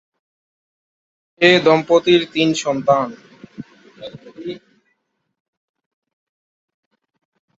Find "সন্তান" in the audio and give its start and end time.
2.63-3.07